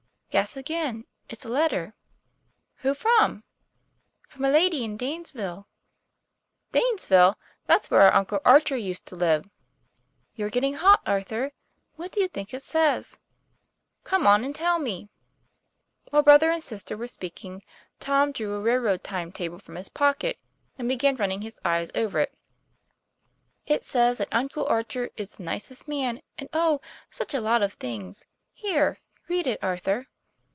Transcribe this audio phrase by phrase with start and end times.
[0.31, 1.03] "Guess again.
[1.27, 1.93] It's a letter."
[2.77, 3.43] "Who from?"
[4.29, 5.67] "From a lady in Danesville."
[6.71, 7.35] "Danesville!
[7.65, 9.43] That's where our uncle Archer used to live."'
[10.37, 11.51] You're getting hot, Arthur.
[11.97, 13.19] What do you think it says?"
[13.81, 15.09] ;< Come on and tell me."
[16.11, 17.61] While brother and sister were speaking,
[17.99, 20.39] Tom drew a railroad time table from his pocket,
[20.77, 22.33] and began running his eye over it.
[23.03, 26.79] '* It says that Uncle Archer is the nicest man, and oh,
[27.09, 28.25] such a lot of things.
[28.53, 30.07] Here, read it, Arthur."